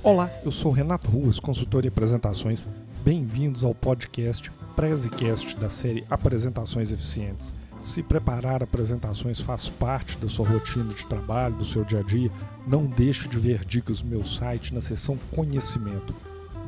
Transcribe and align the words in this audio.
Olá, 0.00 0.30
eu 0.44 0.52
sou 0.52 0.70
Renato 0.70 1.10
Ruas, 1.10 1.40
consultor 1.40 1.84
em 1.84 1.88
apresentações. 1.88 2.64
Bem-vindos 3.04 3.64
ao 3.64 3.74
podcast 3.74 4.48
Prezecast 4.76 5.56
da 5.56 5.68
série 5.68 6.04
Apresentações 6.08 6.92
Eficientes. 6.92 7.52
Se 7.82 8.00
preparar 8.00 8.62
apresentações 8.62 9.40
faz 9.40 9.68
parte 9.68 10.16
da 10.16 10.28
sua 10.28 10.48
rotina 10.48 10.94
de 10.94 11.04
trabalho, 11.04 11.56
do 11.56 11.64
seu 11.64 11.84
dia 11.84 11.98
a 11.98 12.02
dia, 12.02 12.30
não 12.64 12.86
deixe 12.86 13.28
de 13.28 13.40
ver 13.40 13.64
dicas 13.64 14.00
no 14.00 14.10
meu 14.10 14.24
site 14.24 14.72
na 14.72 14.80
seção 14.80 15.18
Conhecimento 15.32 16.14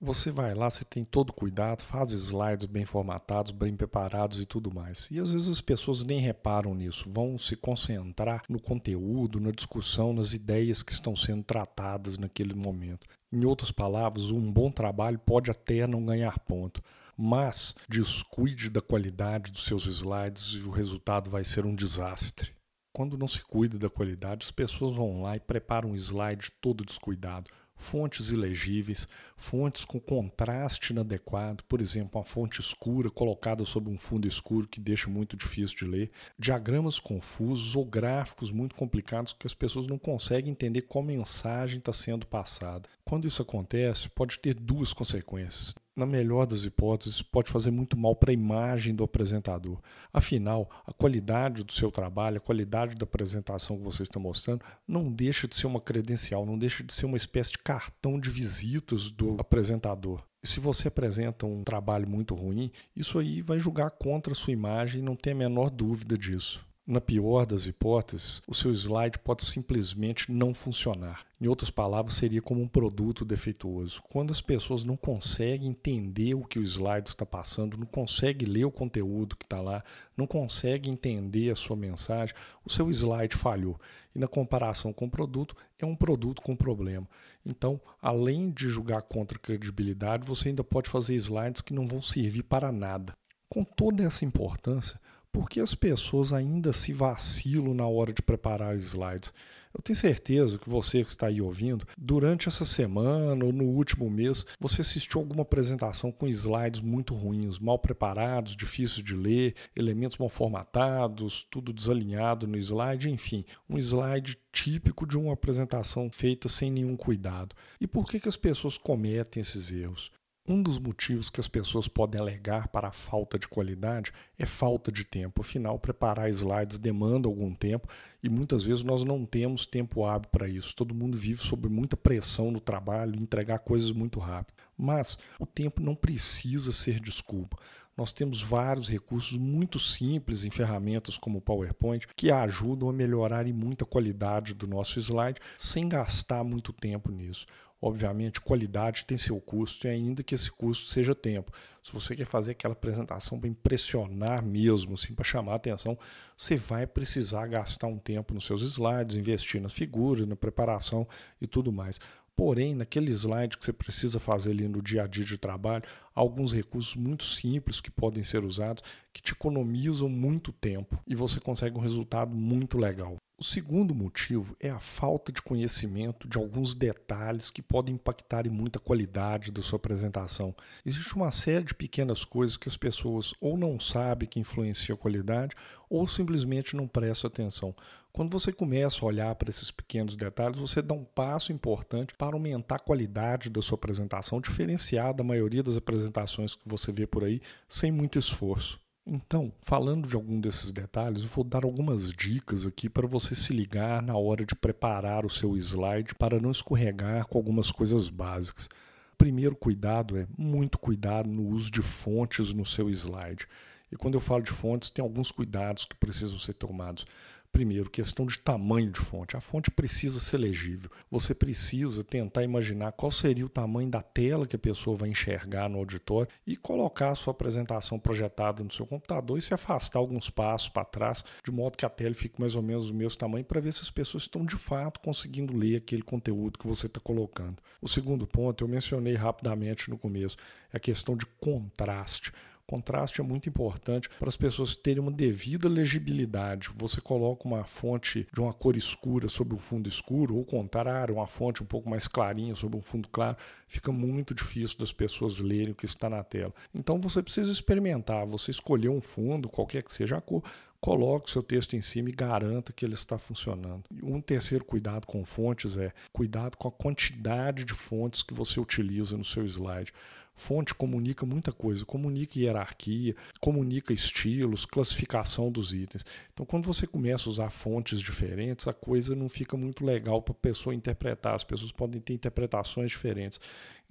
Você 0.00 0.30
vai 0.30 0.54
lá, 0.54 0.70
você 0.70 0.84
tem 0.84 1.04
todo 1.04 1.32
cuidado, 1.32 1.82
faz 1.82 2.12
slides 2.12 2.66
bem 2.66 2.84
formatados, 2.84 3.50
bem 3.50 3.74
preparados 3.74 4.40
e 4.40 4.46
tudo 4.46 4.72
mais. 4.72 5.08
E 5.10 5.18
às 5.18 5.32
vezes 5.32 5.48
as 5.48 5.60
pessoas 5.60 6.04
nem 6.04 6.20
reparam 6.20 6.72
nisso, 6.72 7.10
vão 7.12 7.36
se 7.36 7.56
concentrar 7.56 8.42
no 8.48 8.60
conteúdo, 8.60 9.40
na 9.40 9.50
discussão, 9.50 10.12
nas 10.12 10.34
ideias 10.34 10.84
que 10.84 10.92
estão 10.92 11.16
sendo 11.16 11.42
tratadas 11.42 12.16
naquele 12.16 12.54
momento. 12.54 13.08
Em 13.32 13.44
outras 13.44 13.72
palavras, 13.72 14.30
um 14.30 14.52
bom 14.52 14.70
trabalho 14.70 15.18
pode 15.18 15.50
até 15.50 15.84
não 15.84 16.06
ganhar 16.06 16.38
ponto, 16.38 16.80
mas 17.16 17.74
descuide 17.88 18.70
da 18.70 18.80
qualidade 18.80 19.50
dos 19.50 19.64
seus 19.64 19.84
slides 19.86 20.54
e 20.54 20.58
o 20.60 20.70
resultado 20.70 21.28
vai 21.28 21.42
ser 21.42 21.66
um 21.66 21.74
desastre. 21.74 22.52
Quando 22.92 23.18
não 23.18 23.26
se 23.26 23.42
cuida 23.42 23.76
da 23.76 23.90
qualidade, 23.90 24.46
as 24.46 24.52
pessoas 24.52 24.94
vão 24.94 25.22
lá 25.22 25.34
e 25.34 25.40
preparam 25.40 25.90
um 25.90 25.96
slide 25.96 26.52
todo 26.60 26.84
descuidado 26.84 27.50
fontes 27.78 28.30
ilegíveis, 28.30 29.08
fontes 29.36 29.84
com 29.84 29.98
contraste 29.98 30.92
inadequado, 30.92 31.64
por 31.64 31.80
exemplo, 31.80 32.18
uma 32.18 32.24
fonte 32.24 32.60
escura 32.60 33.08
colocada 33.08 33.64
sobre 33.64 33.90
um 33.90 33.96
fundo 33.96 34.26
escuro 34.26 34.66
que 34.66 34.80
deixa 34.80 35.08
muito 35.08 35.36
difícil 35.36 35.76
de 35.78 35.84
ler, 35.86 36.10
diagramas 36.38 36.98
confusos 36.98 37.76
ou 37.76 37.84
gráficos 37.84 38.50
muito 38.50 38.74
complicados 38.74 39.32
que 39.32 39.46
as 39.46 39.54
pessoas 39.54 39.86
não 39.86 39.98
conseguem 39.98 40.50
entender 40.50 40.82
qual 40.82 41.04
mensagem 41.04 41.78
está 41.78 41.92
sendo 41.92 42.26
passada. 42.26 42.88
Quando 43.08 43.26
isso 43.26 43.40
acontece, 43.40 44.06
pode 44.10 44.38
ter 44.38 44.52
duas 44.52 44.92
consequências 44.92 45.74
na 45.96 46.04
melhor 46.04 46.46
das 46.46 46.64
hipóteses, 46.64 47.22
pode 47.22 47.50
fazer 47.50 47.70
muito 47.70 47.96
mal 47.96 48.14
para 48.14 48.30
a 48.30 48.34
imagem 48.34 48.94
do 48.94 49.02
apresentador. 49.02 49.80
Afinal, 50.12 50.70
a 50.86 50.92
qualidade 50.92 51.64
do 51.64 51.72
seu 51.72 51.90
trabalho, 51.90 52.36
a 52.36 52.40
qualidade 52.40 52.94
da 52.94 53.04
apresentação 53.04 53.78
que 53.78 53.82
você 53.82 54.02
está 54.02 54.20
mostrando, 54.20 54.62
não 54.86 55.10
deixa 55.10 55.48
de 55.48 55.56
ser 55.56 55.66
uma 55.66 55.80
credencial, 55.80 56.44
não 56.44 56.58
deixa 56.58 56.84
de 56.84 56.92
ser 56.92 57.06
uma 57.06 57.16
espécie 57.16 57.52
de 57.52 57.58
cartão 57.58 58.20
de 58.20 58.28
visitas 58.28 59.10
do 59.10 59.36
apresentador. 59.40 60.22
E 60.42 60.46
se 60.46 60.60
você 60.60 60.86
apresenta 60.86 61.46
um 61.46 61.64
trabalho 61.64 62.06
muito 62.06 62.34
ruim, 62.34 62.70
isso 62.94 63.18
aí 63.18 63.40
vai 63.40 63.58
julgar 63.58 63.90
contra 63.90 64.34
a 64.34 64.36
sua 64.36 64.52
imagem, 64.52 65.02
não 65.02 65.16
tem 65.16 65.32
a 65.32 65.36
menor 65.36 65.70
dúvida 65.70 66.16
disso. 66.16 66.67
Na 66.90 67.02
pior 67.02 67.44
das 67.44 67.66
hipóteses, 67.66 68.40
o 68.48 68.54
seu 68.54 68.72
slide 68.72 69.18
pode 69.18 69.44
simplesmente 69.44 70.32
não 70.32 70.54
funcionar. 70.54 71.26
Em 71.38 71.46
outras 71.46 71.68
palavras, 71.68 72.14
seria 72.14 72.40
como 72.40 72.62
um 72.62 72.66
produto 72.66 73.26
defeituoso. 73.26 74.02
Quando 74.08 74.30
as 74.30 74.40
pessoas 74.40 74.84
não 74.84 74.96
conseguem 74.96 75.68
entender 75.68 76.32
o 76.32 76.46
que 76.46 76.58
o 76.58 76.62
slide 76.62 77.10
está 77.10 77.26
passando, 77.26 77.76
não 77.76 77.84
conseguem 77.84 78.48
ler 78.48 78.64
o 78.64 78.70
conteúdo 78.70 79.36
que 79.36 79.44
está 79.44 79.60
lá, 79.60 79.84
não 80.16 80.26
conseguem 80.26 80.94
entender 80.94 81.50
a 81.50 81.54
sua 81.54 81.76
mensagem, 81.76 82.34
o 82.64 82.72
seu 82.72 82.90
slide 82.90 83.36
falhou. 83.36 83.78
E 84.14 84.18
na 84.18 84.26
comparação 84.26 84.90
com 84.90 85.04
o 85.04 85.10
produto, 85.10 85.54
é 85.78 85.84
um 85.84 85.94
produto 85.94 86.40
com 86.40 86.56
problema. 86.56 87.06
Então, 87.44 87.78
além 88.00 88.50
de 88.50 88.66
julgar 88.70 89.02
contra 89.02 89.36
a 89.36 89.40
credibilidade, 89.42 90.26
você 90.26 90.48
ainda 90.48 90.64
pode 90.64 90.88
fazer 90.88 91.14
slides 91.16 91.60
que 91.60 91.74
não 91.74 91.86
vão 91.86 92.00
servir 92.00 92.44
para 92.44 92.72
nada. 92.72 93.12
Com 93.46 93.62
toda 93.62 94.04
essa 94.04 94.24
importância, 94.24 94.98
por 95.32 95.48
que 95.48 95.60
as 95.60 95.74
pessoas 95.74 96.32
ainda 96.32 96.72
se 96.72 96.92
vacilam 96.92 97.74
na 97.74 97.86
hora 97.86 98.12
de 98.12 98.22
preparar 98.22 98.76
slides? 98.76 99.32
Eu 99.74 99.82
tenho 99.82 99.96
certeza 99.96 100.58
que 100.58 100.68
você 100.68 101.04
que 101.04 101.10
está 101.10 101.26
aí 101.26 101.40
ouvindo, 101.40 101.86
durante 101.96 102.48
essa 102.48 102.64
semana 102.64 103.44
ou 103.44 103.52
no 103.52 103.64
último 103.64 104.10
mês, 104.10 104.46
você 104.58 104.80
assistiu 104.80 105.20
alguma 105.20 105.42
apresentação 105.42 106.10
com 106.10 106.26
slides 106.26 106.80
muito 106.80 107.14
ruins, 107.14 107.58
mal 107.58 107.78
preparados, 107.78 108.56
difíceis 108.56 109.04
de 109.04 109.14
ler, 109.14 109.54
elementos 109.76 110.16
mal 110.16 110.28
formatados, 110.28 111.46
tudo 111.50 111.72
desalinhado 111.72 112.46
no 112.46 112.56
slide, 112.56 113.10
enfim, 113.10 113.44
um 113.68 113.78
slide 113.78 114.38
típico 114.50 115.06
de 115.06 115.18
uma 115.18 115.34
apresentação 115.34 116.10
feita 116.10 116.48
sem 116.48 116.70
nenhum 116.70 116.96
cuidado. 116.96 117.54
E 117.80 117.86
por 117.86 118.08
que, 118.08 118.18
que 118.18 118.28
as 118.28 118.36
pessoas 118.36 118.78
cometem 118.78 119.40
esses 119.40 119.70
erros? 119.70 120.10
Um 120.50 120.62
dos 120.62 120.78
motivos 120.78 121.28
que 121.28 121.40
as 121.40 121.46
pessoas 121.46 121.86
podem 121.88 122.18
alegar 122.18 122.68
para 122.68 122.88
a 122.88 122.92
falta 122.92 123.38
de 123.38 123.46
qualidade 123.46 124.14
é 124.38 124.46
falta 124.46 124.90
de 124.90 125.04
tempo. 125.04 125.42
Afinal, 125.42 125.78
preparar 125.78 126.30
slides 126.30 126.78
demanda 126.78 127.28
algum 127.28 127.54
tempo 127.54 127.86
e 128.22 128.30
muitas 128.30 128.64
vezes 128.64 128.82
nós 128.82 129.04
não 129.04 129.26
temos 129.26 129.66
tempo 129.66 130.06
hábil 130.06 130.30
para 130.30 130.48
isso. 130.48 130.74
Todo 130.74 130.94
mundo 130.94 131.18
vive 131.18 131.42
sob 131.42 131.68
muita 131.68 131.98
pressão 131.98 132.50
no 132.50 132.60
trabalho, 132.60 133.20
entregar 133.20 133.58
coisas 133.58 133.92
muito 133.92 134.18
rápido. 134.18 134.56
Mas 134.74 135.18
o 135.38 135.44
tempo 135.44 135.82
não 135.82 135.94
precisa 135.94 136.72
ser 136.72 136.98
desculpa. 136.98 137.58
Nós 137.94 138.10
temos 138.10 138.40
vários 138.40 138.88
recursos 138.88 139.36
muito 139.36 139.78
simples 139.78 140.46
em 140.46 140.50
ferramentas 140.50 141.18
como 141.18 141.38
o 141.38 141.42
PowerPoint 141.42 142.06
que 142.16 142.30
ajudam 142.30 142.88
a 142.88 142.92
melhorar 142.92 143.46
em 143.46 143.52
muita 143.52 143.84
qualidade 143.84 144.54
do 144.54 144.66
nosso 144.66 144.98
slide 144.98 145.40
sem 145.58 145.88
gastar 145.88 146.42
muito 146.42 146.72
tempo 146.72 147.10
nisso. 147.10 147.44
Obviamente, 147.80 148.40
qualidade 148.40 149.04
tem 149.04 149.16
seu 149.16 149.40
custo 149.40 149.86
e 149.86 149.90
ainda 149.90 150.22
que 150.22 150.34
esse 150.34 150.50
custo 150.50 150.88
seja 150.88 151.14
tempo. 151.14 151.52
Se 151.80 151.92
você 151.92 152.16
quer 152.16 152.26
fazer 152.26 152.52
aquela 152.52 152.72
apresentação 152.72 153.38
para 153.38 153.48
impressionar 153.48 154.44
mesmo, 154.44 154.94
assim, 154.94 155.14
para 155.14 155.24
chamar 155.24 155.52
a 155.52 155.56
atenção, 155.56 155.96
você 156.36 156.56
vai 156.56 156.86
precisar 156.88 157.46
gastar 157.46 157.86
um 157.86 157.98
tempo 157.98 158.34
nos 158.34 158.46
seus 158.46 158.62
slides, 158.62 159.16
investir 159.16 159.62
nas 159.62 159.72
figuras, 159.72 160.26
na 160.26 160.34
preparação 160.34 161.06
e 161.40 161.46
tudo 161.46 161.70
mais. 161.70 162.00
Porém, 162.34 162.74
naquele 162.74 163.10
slide 163.10 163.56
que 163.56 163.64
você 163.64 163.72
precisa 163.72 164.20
fazer 164.20 164.50
ali 164.50 164.68
no 164.68 164.80
dia 164.82 165.04
a 165.04 165.06
dia 165.06 165.24
de 165.24 165.36
trabalho, 165.36 165.84
alguns 166.14 166.52
recursos 166.52 166.94
muito 166.94 167.24
simples 167.24 167.80
que 167.80 167.90
podem 167.90 168.22
ser 168.22 168.44
usados 168.44 168.82
que 169.12 169.20
te 169.20 169.32
economizam 169.32 170.08
muito 170.08 170.52
tempo 170.52 171.00
e 171.06 171.16
você 171.16 171.40
consegue 171.40 171.76
um 171.76 171.80
resultado 171.80 172.34
muito 172.34 172.78
legal. 172.78 173.16
O 173.40 173.44
segundo 173.44 173.94
motivo 173.94 174.56
é 174.58 174.68
a 174.68 174.80
falta 174.80 175.30
de 175.30 175.40
conhecimento 175.40 176.26
de 176.26 176.36
alguns 176.36 176.74
detalhes 176.74 177.52
que 177.52 177.62
podem 177.62 177.94
impactar 177.94 178.48
em 178.48 178.50
muita 178.50 178.80
qualidade 178.80 179.52
da 179.52 179.62
sua 179.62 179.76
apresentação. 179.76 180.52
Existe 180.84 181.14
uma 181.14 181.30
série 181.30 181.66
de 181.66 181.72
pequenas 181.72 182.24
coisas 182.24 182.56
que 182.56 182.68
as 182.68 182.76
pessoas 182.76 183.32
ou 183.40 183.56
não 183.56 183.78
sabem 183.78 184.28
que 184.28 184.40
influenciam 184.40 184.96
a 184.96 184.98
qualidade 184.98 185.54
ou 185.88 186.08
simplesmente 186.08 186.74
não 186.74 186.88
prestam 186.88 187.28
atenção. 187.28 187.76
Quando 188.10 188.32
você 188.32 188.52
começa 188.52 189.04
a 189.04 189.06
olhar 189.06 189.32
para 189.36 189.50
esses 189.50 189.70
pequenos 189.70 190.16
detalhes, 190.16 190.58
você 190.58 190.82
dá 190.82 190.94
um 190.94 191.04
passo 191.04 191.52
importante 191.52 192.16
para 192.16 192.34
aumentar 192.34 192.74
a 192.74 192.80
qualidade 192.80 193.50
da 193.50 193.62
sua 193.62 193.76
apresentação, 193.76 194.40
diferenciar 194.40 195.14
da 195.14 195.22
maioria 195.22 195.62
das 195.62 195.76
apresentações 195.76 196.56
que 196.56 196.68
você 196.68 196.90
vê 196.90 197.06
por 197.06 197.22
aí 197.22 197.40
sem 197.68 197.92
muito 197.92 198.18
esforço. 198.18 198.80
Então, 199.10 199.50
falando 199.62 200.06
de 200.06 200.14
algum 200.14 200.38
desses 200.38 200.70
detalhes, 200.70 201.22
eu 201.22 201.28
vou 201.28 201.42
dar 201.42 201.64
algumas 201.64 202.12
dicas 202.12 202.66
aqui 202.66 202.90
para 202.90 203.06
você 203.06 203.34
se 203.34 203.54
ligar 203.54 204.02
na 204.02 204.14
hora 204.14 204.44
de 204.44 204.54
preparar 204.54 205.24
o 205.24 205.30
seu 205.30 205.56
slide 205.56 206.14
para 206.14 206.38
não 206.38 206.50
escorregar 206.50 207.26
com 207.26 207.38
algumas 207.38 207.70
coisas 207.70 208.10
básicas. 208.10 208.68
Primeiro 209.16 209.56
cuidado 209.56 210.18
é 210.18 210.26
muito 210.36 210.78
cuidado 210.78 211.26
no 211.26 211.48
uso 211.48 211.70
de 211.70 211.80
fontes 211.80 212.52
no 212.52 212.66
seu 212.66 212.90
slide. 212.90 213.48
E 213.90 213.96
quando 213.96 214.12
eu 214.12 214.20
falo 214.20 214.42
de 214.42 214.50
fontes, 214.50 214.90
tem 214.90 215.02
alguns 215.02 215.30
cuidados 215.30 215.86
que 215.86 215.96
precisam 215.96 216.38
ser 216.38 216.52
tomados. 216.52 217.06
Primeiro, 217.52 217.90
questão 217.90 218.26
de 218.26 218.38
tamanho 218.38 218.90
de 218.90 219.00
fonte. 219.00 219.36
A 219.36 219.40
fonte 219.40 219.70
precisa 219.70 220.20
ser 220.20 220.38
legível. 220.38 220.90
Você 221.10 221.34
precisa 221.34 222.04
tentar 222.04 222.44
imaginar 222.44 222.92
qual 222.92 223.10
seria 223.10 223.44
o 223.44 223.48
tamanho 223.48 223.90
da 223.90 224.00
tela 224.00 224.46
que 224.46 224.54
a 224.54 224.58
pessoa 224.58 224.96
vai 224.96 225.08
enxergar 225.08 225.68
no 225.68 225.78
auditório 225.78 226.30
e 226.46 226.56
colocar 226.56 227.10
a 227.10 227.14
sua 227.14 227.32
apresentação 227.32 227.98
projetada 227.98 228.62
no 228.62 228.70
seu 228.70 228.86
computador 228.86 229.38
e 229.38 229.42
se 229.42 229.54
afastar 229.54 229.98
alguns 229.98 230.30
passos 230.30 230.68
para 230.68 230.84
trás, 230.84 231.24
de 231.44 231.50
modo 231.50 231.76
que 231.76 231.84
a 231.84 231.90
tela 231.90 232.14
fique 232.14 232.40
mais 232.40 232.54
ou 232.54 232.62
menos 232.62 232.88
do 232.88 232.94
mesmo 232.94 233.18
tamanho, 233.18 233.44
para 233.44 233.60
ver 233.60 233.72
se 233.72 233.82
as 233.82 233.90
pessoas 233.90 234.24
estão 234.24 234.44
de 234.44 234.56
fato 234.56 235.00
conseguindo 235.00 235.56
ler 235.56 235.76
aquele 235.76 236.02
conteúdo 236.02 236.58
que 236.58 236.66
você 236.66 236.86
está 236.86 237.00
colocando. 237.00 237.56
O 237.80 237.88
segundo 237.88 238.26
ponto, 238.26 238.62
eu 238.62 238.68
mencionei 238.68 239.14
rapidamente 239.14 239.90
no 239.90 239.98
começo, 239.98 240.36
é 240.72 240.76
a 240.76 240.80
questão 240.80 241.16
de 241.16 241.26
contraste. 241.40 242.32
Contraste 242.68 243.22
é 243.22 243.24
muito 243.24 243.48
importante 243.48 244.10
para 244.18 244.28
as 244.28 244.36
pessoas 244.36 244.76
terem 244.76 245.02
uma 245.02 245.10
devida 245.10 245.66
legibilidade. 245.70 246.68
Você 246.76 247.00
coloca 247.00 247.48
uma 247.48 247.64
fonte 247.64 248.28
de 248.30 248.40
uma 248.42 248.52
cor 248.52 248.76
escura 248.76 249.26
sobre 249.26 249.54
um 249.54 249.58
fundo 249.58 249.88
escuro, 249.88 250.36
ou 250.36 250.44
contrário, 250.44 251.14
uma 251.14 251.26
fonte 251.26 251.62
um 251.62 251.66
pouco 251.66 251.88
mais 251.88 252.06
clarinha 252.06 252.54
sobre 252.54 252.76
um 252.76 252.82
fundo 252.82 253.08
claro, 253.08 253.38
fica 253.66 253.90
muito 253.90 254.34
difícil 254.34 254.76
das 254.78 254.92
pessoas 254.92 255.40
lerem 255.40 255.70
o 255.70 255.74
que 255.74 255.86
está 255.86 256.10
na 256.10 256.22
tela. 256.22 256.52
Então 256.74 257.00
você 257.00 257.22
precisa 257.22 257.50
experimentar, 257.50 258.26
você 258.26 258.50
escolher 258.50 258.90
um 258.90 259.00
fundo, 259.00 259.48
qualquer 259.48 259.82
que 259.82 259.90
seja 259.90 260.18
a 260.18 260.20
cor, 260.20 260.44
coloque 260.78 261.30
o 261.30 261.32
seu 261.32 261.42
texto 261.42 261.74
em 261.74 261.80
cima 261.80 262.10
e 262.10 262.12
garanta 262.12 262.70
que 262.70 262.84
ele 262.84 262.92
está 262.92 263.18
funcionando. 263.18 263.84
Um 264.02 264.20
terceiro 264.20 264.62
cuidado 264.62 265.06
com 265.06 265.24
fontes 265.24 265.78
é 265.78 265.90
cuidado 266.12 266.58
com 266.58 266.68
a 266.68 266.72
quantidade 266.72 267.64
de 267.64 267.72
fontes 267.72 268.22
que 268.22 268.34
você 268.34 268.60
utiliza 268.60 269.16
no 269.16 269.24
seu 269.24 269.42
slide. 269.46 269.90
Fonte 270.38 270.72
comunica 270.72 271.26
muita 271.26 271.50
coisa, 271.50 271.84
comunica 271.84 272.38
hierarquia, 272.38 273.14
comunica 273.40 273.92
estilos, 273.92 274.64
classificação 274.64 275.50
dos 275.50 275.74
itens. 275.74 276.06
Então, 276.32 276.46
quando 276.46 276.64
você 276.64 276.86
começa 276.86 277.28
a 277.28 277.30
usar 277.30 277.50
fontes 277.50 278.00
diferentes, 278.00 278.68
a 278.68 278.72
coisa 278.72 279.16
não 279.16 279.28
fica 279.28 279.56
muito 279.56 279.84
legal 279.84 280.22
para 280.22 280.32
a 280.32 280.36
pessoa 280.36 280.72
interpretar. 280.72 281.34
As 281.34 281.42
pessoas 281.42 281.72
podem 281.72 282.00
ter 282.00 282.14
interpretações 282.14 282.92
diferentes. 282.92 283.40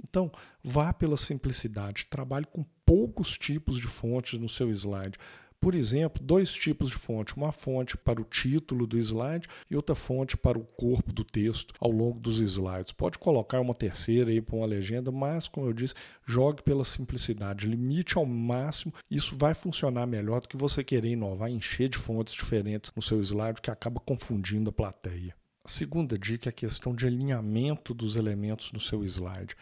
Então, 0.02 0.32
vá 0.64 0.94
pela 0.94 1.18
simplicidade, 1.18 2.06
trabalhe 2.10 2.46
com 2.46 2.64
poucos 2.86 3.38
tipos 3.38 3.78
de 3.78 3.88
fontes 3.88 4.40
no 4.40 4.48
seu 4.48 4.72
slide. 4.72 5.18
Por 5.60 5.74
exemplo, 5.74 6.24
dois 6.24 6.54
tipos 6.54 6.90
de 6.90 6.96
fonte: 6.96 7.36
uma 7.36 7.52
fonte 7.52 7.98
para 7.98 8.22
o 8.22 8.24
título 8.24 8.86
do 8.86 8.98
slide 8.98 9.48
e 9.70 9.76
outra 9.76 9.96
fonte 9.96 10.38
para 10.38 10.58
o 10.58 10.64
corpo 10.64 11.12
do 11.12 11.24
texto 11.24 11.74
ao 11.80 11.92
longo 11.92 12.20
dos 12.20 12.40
slides. 12.40 12.92
Pode 12.92 13.18
colocar 13.18 13.60
uma 13.60 13.74
terceira 13.74 14.30
aí 14.30 14.40
para 14.40 14.56
uma 14.56 14.68
legenda, 14.68 15.12
mas, 15.12 15.48
como 15.48 15.68
eu 15.68 15.74
disse, 15.74 15.96
jogue 16.26 16.62
pela 16.62 16.86
simplicidade, 16.86 17.68
limite 17.68 18.18
ao 18.18 18.26
máximo. 18.26 18.94
Isso 19.10 19.36
vai 19.38 19.54
funcionar 19.54 20.06
melhor 20.06 20.42
do 20.42 20.48
que 20.48 20.58
você 20.58 20.84
querer 20.84 21.10
inovar, 21.10 21.50
encher 21.50 21.90
de 21.90 21.98
fontes 21.98 22.34
diferentes 22.34 22.92
no 22.96 23.02
seu 23.02 23.20
slide, 23.20 23.62
que 23.62 23.72
acaba 23.72 24.00
confundindo 24.00 24.70
a 24.70 24.74
plateia. 24.74 25.36
A 25.66 25.70
segunda 25.70 26.18
dica 26.18 26.48
é 26.48 26.52
a 26.52 26.54
questão 26.54 26.96
de 26.96 27.06
alinhamento 27.06 27.94
dos 27.94 28.16
elementos 28.16 28.72
no 28.72 28.80
seu 28.80 29.04
slide. 29.04 29.54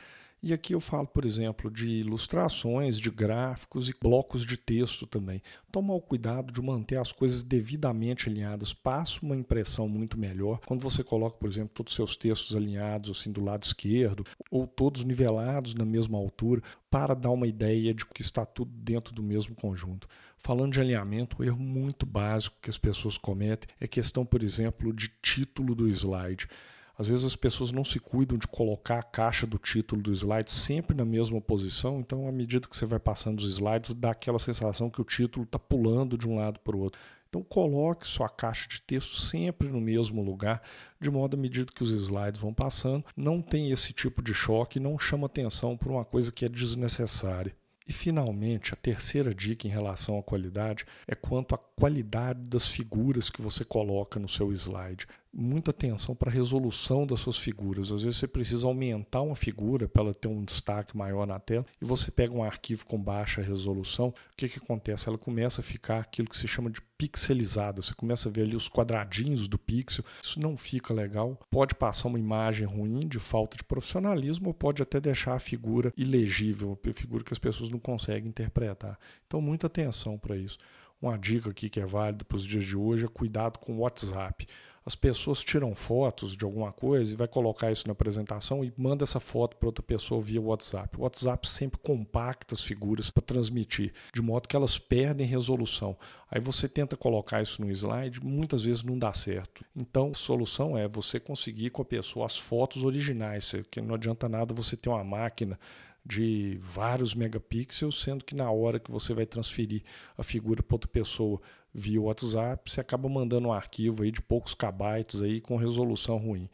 E 0.45 0.53
aqui 0.53 0.75
eu 0.75 0.80
falo, 0.80 1.07
por 1.07 1.25
exemplo, 1.25 1.71
de 1.71 1.89
ilustrações, 1.89 3.00
de 3.00 3.09
gráficos 3.09 3.89
e 3.89 3.95
blocos 4.00 4.45
de 4.45 4.56
texto 4.56 5.07
também. 5.07 5.42
Tomar 5.71 5.95
o 5.95 6.00
cuidado 6.00 6.53
de 6.53 6.62
manter 6.62 6.97
as 6.97 7.12
coisas 7.12 7.42
devidamente 7.42 8.30
alinhadas 8.30 8.71
passa 8.71 9.18
uma 9.24 9.36
impressão 9.36 9.89
muito 9.89 10.19
melhor 10.19 10.59
quando 10.68 10.83
você 10.83 11.03
coloca, 11.03 11.36
por 11.36 11.50
exemplo, 11.50 11.71
todos 11.74 11.94
os 11.94 11.95
seus 11.95 12.15
textos 12.15 12.56
alinhados 12.56 13.09
assim 13.09 13.31
do 13.31 13.44
lado 13.44 13.63
esquerdo 13.63 14.24
ou 14.51 14.68
todos 14.68 15.03
nivelados 15.03 15.74
na 15.74 15.83
mesma 15.83 16.19
altura 16.19 16.62
para 16.91 17.15
dar 17.15 17.31
uma 17.31 17.48
ideia 17.48 17.91
de 17.91 18.06
que 18.06 18.21
está 18.21 18.45
tudo 18.45 18.71
dentro 18.71 19.15
do 19.15 19.24
mesmo 19.24 19.56
conjunto. 19.56 20.07
Falando 20.38 20.74
de 20.74 20.80
alinhamento, 20.80 21.38
um 21.39 21.44
erro 21.44 21.57
muito 21.57 22.06
básico 22.06 22.57
que 22.62 22.69
as 22.69 22.77
pessoas 22.77 23.18
cometem 23.18 23.68
é 23.81 23.88
questão, 23.88 24.24
por 24.24 24.44
exemplo, 24.44 24.94
de 24.94 25.12
título 25.24 25.74
do 25.74 25.89
slide. 25.89 26.48
Às 26.97 27.09
vezes 27.09 27.25
as 27.25 27.36
pessoas 27.36 27.71
não 27.71 27.83
se 27.83 28.00
cuidam 28.00 28.38
de 28.38 28.47
colocar 28.47 29.00
a 29.00 29.03
caixa 29.03 29.45
do 29.45 29.57
título 29.57 30.01
do 30.01 30.12
slide 30.13 30.50
sempre 30.50 30.95
na 30.95 31.03
mesma 31.03 31.42
posição, 31.42 32.00
então 32.00 32.27
à 32.27 32.31
medida 32.31 32.68
que 32.68 32.75
você 32.75 32.86
vai 32.86 33.00
passando 33.00 33.39
os 33.39 33.51
slides, 33.51 33.94
dá 33.94 34.12
aquela 34.12 34.39
sensação 34.39 34.89
que 34.89 35.01
o 35.01 35.06
título 35.06 35.45
está 35.45 35.59
pulando 35.59 36.18
de 36.18 36.27
um 36.27 36.38
lado 36.38 36.59
para 36.62 36.75
o 36.75 36.80
outro. 36.80 37.00
Então 37.27 37.44
coloque 37.44 38.07
sua 38.07 38.30
caixa 38.30 38.65
de 38.69 38.81
texto 38.81 39.19
sempre 39.19 39.68
no 39.68 39.81
mesmo 39.81 40.24
lugar, 40.24 40.62
de 41.01 41.12
modo 41.12 41.36
à 41.36 41.39
medida 41.39 41.71
que 41.74 41.83
os 41.83 41.92
slides 41.92 42.39
vão 42.39 42.53
passando, 42.53 43.03
não 43.15 43.41
tem 43.41 43.71
esse 43.71 43.91
tipo 43.91 44.21
de 44.21 44.33
choque, 44.33 44.80
não 44.80 44.98
chama 44.98 45.25
atenção 45.25 45.75
por 45.75 45.91
uma 45.91 46.06
coisa 46.06 46.31
que 46.31 46.45
é 46.45 46.50
desnecessária. 46.50 47.53
E 47.88 47.94
finalmente, 47.94 48.74
a 48.74 48.77
terceira 48.77 49.36
dica 49.36 49.68
em 49.68 49.69
relação 49.69 50.18
à 50.18 50.24
qualidade 50.24 50.86
é 51.07 51.13
quanto 51.13 51.53
à 51.53 51.57
qualidade 51.57 52.39
das 52.39 52.68
figuras 52.68 53.30
que 53.30 53.44
você 53.44 53.63
coloca 53.63 54.19
no 54.19 54.27
seu 54.27 54.51
slide 54.51 55.06
muita 55.36 55.72
atenção 55.72 56.16
para 56.16 56.30
a 56.30 56.34
resolução 56.34 57.06
das 57.06 57.20
suas 57.20 57.38
figuras. 57.38 57.92
Às 57.92 58.04
vezes 58.04 58.20
você 58.20 58.28
precisa 58.28 58.66
aumentar 58.66 59.22
uma 59.22 59.36
figura 59.36 59.88
para 59.88 60.04
ela 60.04 60.14
ter 60.14 60.30
um 60.30 60.44
destaque 60.44 60.96
maior 60.96 61.28
na 61.28 61.40
tela 61.40 61.66
e 61.82 61.86
você 61.86 62.10
pega 62.10 62.34
um 62.34 62.44
arquivo 62.44 62.86
com 62.86 63.02
baixa 63.02 63.42
resolução, 63.42 64.08
o 64.08 64.14
que, 64.38 64.48
que 64.48 64.60
acontece? 64.60 65.10
Ela 65.10 65.18
começa 65.18 65.60
a 65.60 65.64
ficar 65.64 66.00
aquilo 66.00 66.30
que 66.30 66.38
se 66.38 66.48
chama 66.48 66.70
de 66.70 66.82
pixelizada. 66.98 67.82
Você 67.82 67.94
começa 67.94 68.30
a 68.30 68.32
ver 68.32 68.44
ali 68.44 68.56
os 68.56 68.70
quadradinhos 68.70 69.48
do 69.48 69.58
pixel. 69.58 70.06
Isso 70.24 70.40
não 70.40 70.56
fica 70.56 70.94
legal. 70.94 71.38
Pode 71.52 71.76
passar 71.76 72.08
uma 72.08 72.20
imagem 72.20 72.66
ruim 72.66 73.08
de 73.08 73.20
falta 73.20 73.58
de 73.58 73.64
profissionalismo 73.64 74.48
ou 74.48 74.54
pode 74.54 74.82
até 74.82 75.02
deixar 75.02 75.34
a 75.34 75.40
figura 75.40 75.94
ilegível, 75.98 76.80
uma 76.86 76.94
figura 76.94 77.24
que 77.24 77.34
as 77.34 77.40
pessoas 77.40 77.70
não 77.70 77.80
conseguem 77.80 78.30
interpretar. 78.30 78.98
Então, 79.28 79.42
muita 79.42 79.68
atenção 79.68 80.18
para 80.18 80.38
isso. 80.38 80.58
Uma 81.02 81.18
dica 81.18 81.50
aqui 81.50 81.70
que 81.70 81.80
é 81.80 81.86
válida 81.86 82.24
para 82.24 82.38
os 82.38 82.46
dias 82.46 82.64
de 82.64 82.78
hoje 82.78 83.06
é 83.06 83.08
cuidado 83.08 83.60
com 83.60 83.74
o 83.74 83.80
WhatsApp 83.80 84.48
as 84.86 84.96
pessoas 84.96 85.44
tiram 85.44 85.74
fotos 85.74 86.36
de 86.38 86.46
alguma 86.46 86.72
coisa 86.72 87.12
e 87.12 87.18
vai 87.18 87.28
colocar 87.28 87.72
isso 87.72 87.88
na 87.88 87.94
apresentação 87.94 88.64
e 88.64 88.72
manda 88.78 89.04
essa 89.04 89.20
foto 89.20 89.58
para 89.58 89.68
outra 89.68 89.82
pessoa 89.82 90.22
via 90.22 90.40
WhatsApp. 90.40 90.98
O 90.98 91.02
WhatsApp 91.02 91.48
sempre 91.50 91.80
compacta 91.82 92.54
as 92.54 92.62
figuras 92.62 93.10
para 93.10 93.24
transmitir, 93.24 93.94
de 94.14 94.22
modo 94.22 94.48
que 94.48 94.56
elas 94.56 94.78
perdem 94.78 95.26
resolução. 95.26 95.98
Aí 96.30 96.40
você 96.40 96.70
tenta 96.70 96.96
colocar 96.96 97.42
isso 97.42 97.64
no 97.64 97.72
slide, 97.72 98.24
muitas 98.24 98.62
vezes 98.62 98.84
não 98.84 99.00
dá 99.00 99.12
certo. 99.12 99.66
Então, 99.76 100.12
a 100.12 100.14
solução 100.18 100.78
é 100.78 100.88
você 100.88 101.20
conseguir 101.20 101.72
com 101.72 101.82
a 101.82 101.86
pessoa 101.86 102.28
as 102.28 102.38
fotos 102.38 102.84
originais, 102.84 103.54
que 103.72 103.82
não 103.82 103.96
adianta 103.96 104.30
nada 104.30 104.54
você 104.54 104.78
ter 104.78 104.90
uma 104.90 105.04
máquina 105.04 105.60
de 106.06 106.57
vários 106.62 107.16
megapixels, 107.16 108.00
sendo 108.00 108.24
que 108.24 108.36
na 108.36 108.50
hora 108.52 108.80
que 108.80 108.92
você 108.92 109.13
vai 109.13 109.25
transferir 109.25 109.81
a 110.18 110.24
figura 110.24 110.62
para 110.62 110.75
outra 110.75 110.90
pessoa 110.90 111.42
via 111.74 112.00
WhatsApp, 112.00 112.72
você 112.72 112.80
acaba 112.80 113.10
mandando 113.10 113.48
um 113.48 113.54
arquivo 113.54 114.04
aí 114.04 114.12
de 114.12 114.22
poucos 114.22 114.54
kbytes 114.54 115.22
aí 115.22 115.42
com 115.42 115.57
resolução 115.57 116.18
ruim. 116.18 116.50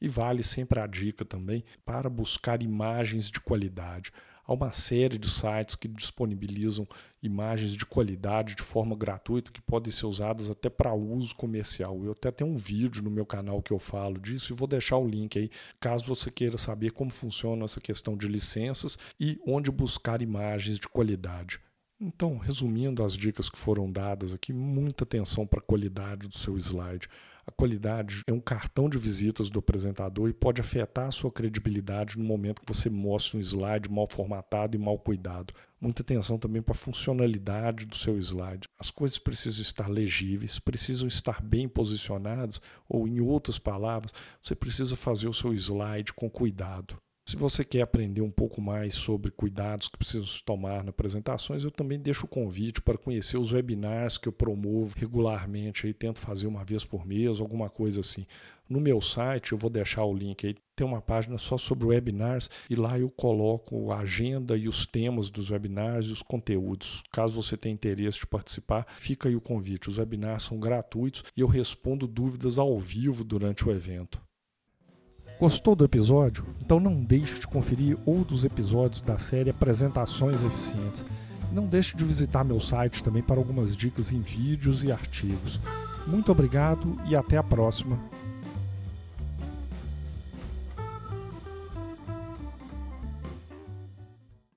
E 0.00 0.08
vale 0.08 0.42
sempre 0.42 0.80
a 0.80 0.86
dica 0.86 1.24
também 1.24 1.64
para 1.84 2.10
buscar 2.10 2.62
imagens 2.62 3.30
de 3.30 3.40
qualidade. 3.40 4.12
Há 4.46 4.52
uma 4.52 4.72
série 4.72 5.18
de 5.18 5.28
sites 5.28 5.74
que 5.74 5.88
disponibilizam 5.88 6.86
imagens 7.20 7.72
de 7.72 7.84
qualidade 7.84 8.54
de 8.54 8.62
forma 8.62 8.94
gratuita 8.94 9.50
que 9.50 9.60
podem 9.60 9.90
ser 9.90 10.06
usadas 10.06 10.48
até 10.48 10.70
para 10.70 10.94
uso 10.94 11.34
comercial. 11.34 12.04
Eu 12.04 12.12
até 12.12 12.30
tenho 12.30 12.50
um 12.50 12.56
vídeo 12.56 13.02
no 13.02 13.10
meu 13.10 13.26
canal 13.26 13.60
que 13.60 13.72
eu 13.72 13.78
falo 13.80 14.20
disso 14.20 14.52
e 14.52 14.56
vou 14.56 14.68
deixar 14.68 14.98
o 14.98 15.08
link 15.08 15.36
aí 15.36 15.50
caso 15.80 16.06
você 16.06 16.30
queira 16.30 16.56
saber 16.56 16.92
como 16.92 17.10
funciona 17.10 17.64
essa 17.64 17.80
questão 17.80 18.16
de 18.16 18.28
licenças 18.28 18.96
e 19.18 19.40
onde 19.44 19.68
buscar 19.70 20.22
imagens 20.22 20.78
de 20.78 20.86
qualidade. 20.86 21.65
Então, 21.98 22.36
resumindo 22.36 23.02
as 23.02 23.14
dicas 23.14 23.48
que 23.48 23.58
foram 23.58 23.90
dadas 23.90 24.34
aqui, 24.34 24.52
muita 24.52 25.04
atenção 25.04 25.46
para 25.46 25.60
a 25.60 25.62
qualidade 25.62 26.28
do 26.28 26.36
seu 26.36 26.54
slide. 26.58 27.08
A 27.46 27.50
qualidade 27.52 28.20
é 28.26 28.32
um 28.32 28.40
cartão 28.40 28.86
de 28.86 28.98
visitas 28.98 29.48
do 29.48 29.60
apresentador 29.60 30.28
e 30.28 30.34
pode 30.34 30.60
afetar 30.60 31.06
a 31.06 31.10
sua 31.10 31.32
credibilidade 31.32 32.18
no 32.18 32.24
momento 32.24 32.60
que 32.60 32.68
você 32.68 32.90
mostra 32.90 33.38
um 33.38 33.40
slide 33.40 33.90
mal 33.90 34.06
formatado 34.06 34.76
e 34.76 34.78
mal 34.78 34.98
cuidado. 34.98 35.54
Muita 35.80 36.02
atenção 36.02 36.38
também 36.38 36.60
para 36.60 36.74
a 36.74 36.78
funcionalidade 36.78 37.86
do 37.86 37.96
seu 37.96 38.18
slide. 38.18 38.68
As 38.78 38.90
coisas 38.90 39.18
precisam 39.18 39.62
estar 39.62 39.88
legíveis, 39.88 40.58
precisam 40.58 41.08
estar 41.08 41.40
bem 41.40 41.66
posicionadas, 41.66 42.60
ou, 42.86 43.08
em 43.08 43.20
outras 43.20 43.58
palavras, 43.58 44.12
você 44.42 44.54
precisa 44.54 44.96
fazer 44.96 45.28
o 45.28 45.34
seu 45.34 45.54
slide 45.54 46.12
com 46.12 46.28
cuidado. 46.28 46.98
Se 47.28 47.34
você 47.36 47.64
quer 47.64 47.82
aprender 47.82 48.20
um 48.20 48.30
pouco 48.30 48.62
mais 48.62 48.94
sobre 48.94 49.32
cuidados 49.32 49.88
que 49.88 49.98
precisam 49.98 50.28
se 50.28 50.44
tomar 50.44 50.84
nas 50.84 50.90
apresentações, 50.90 51.64
eu 51.64 51.72
também 51.72 51.98
deixo 51.98 52.24
o 52.24 52.28
convite 52.28 52.80
para 52.80 52.96
conhecer 52.96 53.36
os 53.36 53.52
webinars 53.52 54.16
que 54.16 54.28
eu 54.28 54.32
promovo 54.32 54.96
regularmente, 54.96 55.88
aí 55.88 55.92
tento 55.92 56.20
fazer 56.20 56.46
uma 56.46 56.64
vez 56.64 56.84
por 56.84 57.04
mês, 57.04 57.40
alguma 57.40 57.68
coisa 57.68 57.98
assim. 57.98 58.28
No 58.68 58.80
meu 58.80 59.00
site, 59.00 59.50
eu 59.50 59.58
vou 59.58 59.68
deixar 59.68 60.04
o 60.04 60.14
link 60.14 60.46
aí, 60.46 60.54
tem 60.76 60.86
uma 60.86 61.02
página 61.02 61.36
só 61.36 61.58
sobre 61.58 61.88
webinars 61.88 62.48
e 62.70 62.76
lá 62.76 62.96
eu 62.96 63.10
coloco 63.10 63.90
a 63.90 63.98
agenda 63.98 64.56
e 64.56 64.68
os 64.68 64.86
temas 64.86 65.28
dos 65.28 65.50
webinars 65.50 66.06
e 66.06 66.12
os 66.12 66.22
conteúdos. 66.22 67.02
Caso 67.10 67.34
você 67.34 67.56
tenha 67.56 67.74
interesse 67.74 68.20
de 68.20 68.26
participar, 68.28 68.86
fica 69.00 69.28
aí 69.28 69.34
o 69.34 69.40
convite. 69.40 69.88
Os 69.88 69.98
webinars 69.98 70.44
são 70.44 70.60
gratuitos 70.60 71.24
e 71.36 71.40
eu 71.40 71.48
respondo 71.48 72.06
dúvidas 72.06 72.56
ao 72.56 72.78
vivo 72.78 73.24
durante 73.24 73.66
o 73.68 73.72
evento. 73.72 74.25
Gostou 75.38 75.76
do 75.76 75.84
episódio? 75.84 76.46
Então 76.64 76.80
não 76.80 76.94
deixe 76.94 77.38
de 77.38 77.46
conferir 77.46 77.98
outros 78.06 78.42
episódios 78.42 79.02
da 79.02 79.18
série 79.18 79.50
Apresentações 79.50 80.42
Eficientes. 80.42 81.04
Não 81.52 81.66
deixe 81.66 81.94
de 81.94 82.04
visitar 82.04 82.42
meu 82.42 82.58
site 82.58 83.04
também 83.04 83.22
para 83.22 83.36
algumas 83.36 83.76
dicas 83.76 84.10
em 84.10 84.20
vídeos 84.20 84.82
e 84.82 84.90
artigos. 84.90 85.60
Muito 86.06 86.32
obrigado 86.32 86.98
e 87.04 87.14
até 87.14 87.36
a 87.36 87.42
próxima. 87.42 87.98